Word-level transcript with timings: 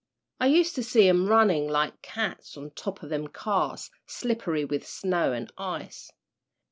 I 0.39 0.47
used 0.47 0.73
to 0.77 0.83
see 0.83 1.07
'em 1.07 1.27
runnin' 1.27 1.67
like 1.67 2.01
cats 2.01 2.57
on 2.57 2.71
top 2.71 3.03
o' 3.03 3.07
them 3.07 3.27
cars, 3.27 3.91
slippery 4.07 4.65
with 4.65 4.83
snow 4.87 5.31
an' 5.31 5.49
ice. 5.59 6.09